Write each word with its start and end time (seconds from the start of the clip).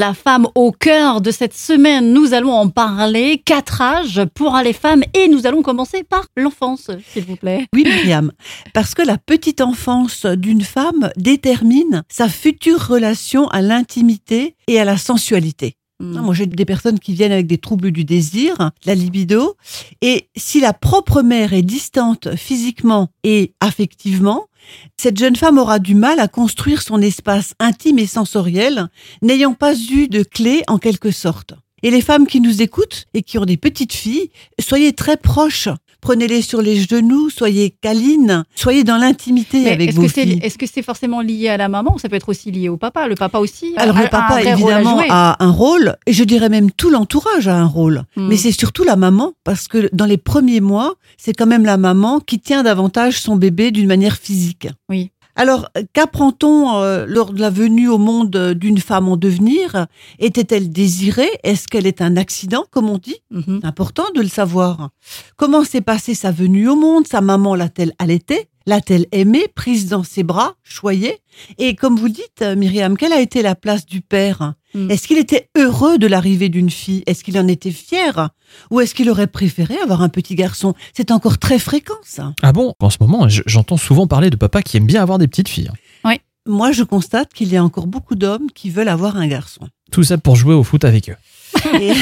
La 0.00 0.14
femme 0.14 0.46
au 0.54 0.70
cœur 0.70 1.20
de 1.20 1.32
cette 1.32 1.56
semaine, 1.56 2.12
nous 2.12 2.32
allons 2.32 2.52
en 2.52 2.68
parler. 2.68 3.42
Quatre 3.44 3.82
âges 3.82 4.22
pour 4.32 4.56
les 4.62 4.72
femmes 4.72 5.02
et 5.12 5.26
nous 5.26 5.44
allons 5.44 5.60
commencer 5.60 6.04
par 6.04 6.26
l'enfance, 6.36 6.88
s'il 7.12 7.24
vous 7.24 7.34
plaît. 7.34 7.66
Oui, 7.74 7.82
Myriam, 7.82 8.30
parce 8.74 8.94
que 8.94 9.02
la 9.02 9.18
petite 9.18 9.60
enfance 9.60 10.24
d'une 10.24 10.62
femme 10.62 11.10
détermine 11.16 12.04
sa 12.08 12.28
future 12.28 12.86
relation 12.86 13.48
à 13.48 13.60
l'intimité 13.60 14.54
et 14.68 14.78
à 14.78 14.84
la 14.84 14.98
sensualité. 14.98 15.74
Hmm. 16.00 16.20
Moi, 16.20 16.34
j'ai 16.34 16.46
des 16.46 16.64
personnes 16.64 17.00
qui 17.00 17.12
viennent 17.12 17.32
avec 17.32 17.46
des 17.48 17.58
troubles 17.58 17.90
du 17.90 18.04
désir, 18.04 18.70
la 18.84 18.94
libido, 18.94 19.56
et 20.00 20.28
si 20.36 20.60
la 20.60 20.72
propre 20.72 21.22
mère 21.22 21.52
est 21.52 21.62
distante 21.62 22.36
physiquement 22.36 23.08
et 23.24 23.52
affectivement, 23.60 24.46
cette 24.96 25.18
jeune 25.18 25.36
femme 25.36 25.58
aura 25.58 25.78
du 25.78 25.94
mal 25.94 26.20
à 26.20 26.28
construire 26.28 26.82
son 26.82 27.00
espace 27.00 27.54
intime 27.58 27.98
et 27.98 28.06
sensoriel, 28.06 28.88
n'ayant 29.22 29.54
pas 29.54 29.74
eu 29.76 30.08
de 30.08 30.22
clé 30.22 30.62
en 30.68 30.78
quelque 30.78 31.10
sorte. 31.10 31.54
Et 31.82 31.90
les 31.90 32.00
femmes 32.00 32.26
qui 32.26 32.40
nous 32.40 32.62
écoutent 32.62 33.06
et 33.14 33.22
qui 33.22 33.38
ont 33.38 33.44
des 33.44 33.56
petites 33.56 33.92
filles, 33.92 34.30
soyez 34.60 34.92
très 34.92 35.16
proches. 35.16 35.68
Prenez-les 36.00 36.42
sur 36.42 36.62
les 36.62 36.76
genoux, 36.80 37.28
soyez 37.28 37.74
câlines, 37.80 38.44
soyez 38.54 38.84
dans 38.84 38.96
l'intimité 38.98 39.68
avec 39.68 39.88
est-ce 39.90 39.96
vos 39.96 40.02
que 40.02 40.08
c'est 40.08 40.22
filles. 40.22 40.38
est-ce 40.42 40.56
que 40.56 40.66
c'est 40.66 40.82
forcément 40.82 41.20
lié 41.20 41.48
à 41.48 41.56
la 41.56 41.68
maman 41.68 41.94
ou 41.94 41.98
ça 41.98 42.08
peut 42.08 42.14
être 42.16 42.28
aussi 42.28 42.52
lié 42.52 42.68
au 42.68 42.76
papa? 42.76 43.08
Le 43.08 43.16
papa 43.16 43.38
aussi 43.38 43.72
a- 43.76 43.82
Alors 43.82 43.96
a- 43.96 44.02
le 44.04 44.08
papa 44.08 44.42
évidemment 44.42 45.02
a 45.08 45.42
un 45.44 45.50
rôle 45.50 45.96
et 46.06 46.12
je 46.12 46.22
dirais 46.22 46.48
même 46.48 46.70
tout 46.70 46.90
l'entourage 46.90 47.48
a 47.48 47.56
un 47.56 47.66
rôle. 47.66 48.04
Hmm. 48.16 48.28
Mais 48.28 48.36
c'est 48.36 48.52
surtout 48.52 48.84
la 48.84 48.94
maman 48.96 49.32
parce 49.42 49.66
que 49.66 49.88
dans 49.92 50.06
les 50.06 50.18
premiers 50.18 50.60
mois, 50.60 50.94
c'est 51.16 51.32
quand 51.34 51.46
même 51.46 51.64
la 51.64 51.76
maman 51.76 52.20
qui 52.20 52.38
tient 52.38 52.62
davantage 52.62 53.20
son 53.20 53.34
bébé 53.36 53.70
d'une 53.72 53.88
manière 53.88 54.16
physique. 54.16 54.68
Oui. 54.88 55.10
Alors 55.38 55.70
qu'apprend-on 55.92 56.82
euh, 56.82 57.06
lors 57.06 57.32
de 57.32 57.40
la 57.40 57.48
venue 57.48 57.88
au 57.88 57.96
monde 57.96 58.34
euh, 58.34 58.54
d'une 58.54 58.78
femme 58.78 59.08
en 59.08 59.16
devenir? 59.16 59.86
Était-elle 60.18 60.68
désirée? 60.72 61.30
Est-ce 61.44 61.68
qu'elle 61.68 61.86
est 61.86 62.02
un 62.02 62.16
accident 62.16 62.64
comme 62.72 62.90
on 62.90 62.98
dit? 62.98 63.22
Mhm. 63.30 63.60
C'est 63.60 63.66
important 63.66 64.06
de 64.16 64.20
le 64.20 64.26
savoir. 64.26 64.90
Comment 65.36 65.62
s'est 65.62 65.80
passée 65.80 66.16
sa 66.16 66.32
venue 66.32 66.68
au 66.68 66.74
monde? 66.74 67.06
Sa 67.06 67.20
maman 67.20 67.54
l'a-t-elle 67.54 67.92
allaitée? 68.00 68.48
L'a-t-elle 68.68 69.06
aimée, 69.12 69.46
prise 69.54 69.86
dans 69.88 70.04
ses 70.04 70.22
bras, 70.22 70.54
choyée? 70.62 71.16
Et 71.56 71.74
comme 71.74 71.96
vous 71.98 72.10
dites, 72.10 72.42
Myriam, 72.54 72.98
quelle 72.98 73.14
a 73.14 73.20
été 73.22 73.40
la 73.40 73.54
place 73.54 73.86
du 73.86 74.02
père? 74.02 74.52
Mm. 74.74 74.90
Est-ce 74.90 75.08
qu'il 75.08 75.16
était 75.16 75.48
heureux 75.56 75.96
de 75.96 76.06
l'arrivée 76.06 76.50
d'une 76.50 76.68
fille? 76.68 77.02
Est-ce 77.06 77.24
qu'il 77.24 77.38
en 77.38 77.48
était 77.48 77.70
fier? 77.70 78.28
Ou 78.70 78.80
est-ce 78.80 78.94
qu'il 78.94 79.08
aurait 79.08 79.26
préféré 79.26 79.78
avoir 79.78 80.02
un 80.02 80.10
petit 80.10 80.34
garçon? 80.34 80.74
C'est 80.94 81.10
encore 81.12 81.38
très 81.38 81.58
fréquent, 81.58 81.96
ça. 82.04 82.34
Ah 82.42 82.52
bon? 82.52 82.74
En 82.78 82.90
ce 82.90 82.98
moment, 83.00 83.26
je- 83.26 83.42
j'entends 83.46 83.78
souvent 83.78 84.06
parler 84.06 84.28
de 84.28 84.36
papas 84.36 84.60
qui 84.60 84.76
aiment 84.76 84.86
bien 84.86 85.00
avoir 85.00 85.16
des 85.16 85.28
petites 85.28 85.48
filles. 85.48 85.70
Moi, 86.46 86.72
je 86.72 86.82
constate 86.82 87.34
qu'il 87.34 87.52
y 87.52 87.58
a 87.58 87.64
encore 87.64 87.86
beaucoup 87.86 88.14
d'hommes 88.14 88.50
qui 88.54 88.70
veulent 88.70 88.88
avoir 88.88 89.18
un 89.18 89.26
garçon. 89.26 89.68
Tout 89.92 90.02
ça 90.02 90.16
pour 90.16 90.34
jouer 90.34 90.54
au 90.54 90.62
foot 90.64 90.82
avec 90.84 91.10
eux. 91.10 91.16
Et, 91.78 91.92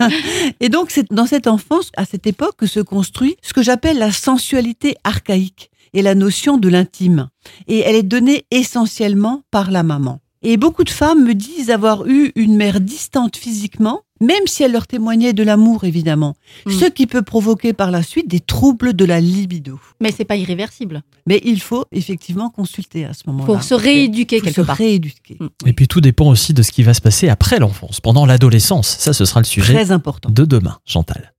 et 0.60 0.68
donc, 0.70 0.90
c'est 0.90 1.12
dans 1.12 1.26
cette 1.26 1.46
enfance, 1.46 1.90
à 1.96 2.06
cette 2.06 2.26
époque, 2.26 2.56
que 2.56 2.66
se 2.66 2.80
construit 2.80 3.36
ce 3.42 3.52
que 3.52 3.62
j'appelle 3.62 3.98
la 3.98 4.10
sensualité 4.10 4.96
archaïque 5.04 5.70
et 5.94 6.02
la 6.02 6.14
notion 6.14 6.56
de 6.58 6.68
l'intime. 6.68 7.28
Et 7.68 7.78
elle 7.80 7.96
est 7.96 8.02
donnée 8.02 8.44
essentiellement 8.50 9.42
par 9.50 9.70
la 9.70 9.82
maman. 9.82 10.20
Et 10.44 10.56
beaucoup 10.56 10.82
de 10.82 10.90
femmes 10.90 11.24
me 11.24 11.34
disent 11.34 11.70
avoir 11.70 12.06
eu 12.08 12.32
une 12.34 12.56
mère 12.56 12.80
distante 12.80 13.36
physiquement, 13.36 14.00
même 14.20 14.46
si 14.46 14.64
elle 14.64 14.72
leur 14.72 14.88
témoignait 14.88 15.32
de 15.32 15.42
l'amour, 15.44 15.84
évidemment. 15.84 16.34
Mm. 16.66 16.70
Ce 16.72 16.84
qui 16.86 17.06
peut 17.06 17.22
provoquer 17.22 17.72
par 17.72 17.92
la 17.92 18.02
suite 18.02 18.26
des 18.26 18.40
troubles 18.40 18.92
de 18.94 19.04
la 19.04 19.20
libido. 19.20 19.78
Mais 20.00 20.10
c'est 20.10 20.24
pas 20.24 20.34
irréversible. 20.34 21.02
Mais 21.28 21.40
il 21.44 21.60
faut 21.60 21.84
effectivement 21.92 22.50
consulter 22.50 23.04
à 23.04 23.14
ce 23.14 23.22
moment-là. 23.28 23.46
Faut 23.46 23.60
se 23.60 23.74
rééduquer 23.74 24.38
Faut 24.40 24.44
quelque 24.46 24.62
se 24.62 24.66
part. 24.66 24.76
rééduquer. 24.76 25.36
Mm. 25.38 25.46
Et 25.66 25.72
puis 25.74 25.86
tout 25.86 26.00
dépend 26.00 26.28
aussi 26.28 26.52
de 26.52 26.62
ce 26.62 26.72
qui 26.72 26.82
va 26.82 26.94
se 26.94 27.00
passer 27.00 27.28
après 27.28 27.60
l'enfance, 27.60 28.00
pendant 28.00 28.26
l'adolescence. 28.26 28.88
Ça, 28.98 29.12
ce 29.12 29.24
sera 29.24 29.38
le 29.38 29.46
sujet 29.46 29.74
Très 29.74 29.92
important. 29.92 30.28
de 30.28 30.44
demain, 30.44 30.78
Chantal. 30.84 31.30